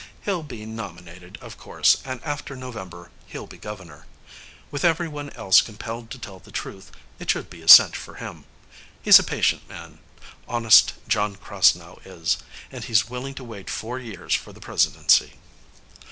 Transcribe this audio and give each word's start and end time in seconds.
He'll 0.23 0.41
be 0.41 0.65
nominated, 0.65 1.37
of 1.41 1.59
course, 1.59 1.97
and 2.03 2.23
after 2.23 2.55
November 2.55 3.11
he'll 3.27 3.45
be 3.45 3.59
Governor. 3.59 4.07
With 4.71 4.83
everyone 4.83 5.29
else 5.35 5.61
compelled 5.61 6.09
to 6.09 6.17
tell 6.17 6.39
the 6.39 6.49
truth, 6.49 6.89
it 7.19 7.29
should 7.29 7.51
be 7.51 7.61
a 7.61 7.67
cinch 7.67 7.95
for 7.95 8.15
him. 8.15 8.45
He's 9.03 9.19
a 9.19 9.23
patient 9.23 9.69
man, 9.69 9.99
Honest 10.47 10.95
John 11.07 11.35
Krasnow 11.35 11.99
is, 12.03 12.37
and 12.71 12.83
he's 12.83 13.09
willing 13.11 13.35
to 13.35 13.43
wait 13.43 13.69
four 13.69 13.99
years 13.99 14.33
for 14.33 14.51
the 14.51 14.59
Presidency. 14.59 15.33